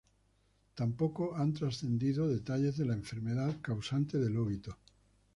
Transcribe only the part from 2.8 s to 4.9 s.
la enfermedad causante del óbito.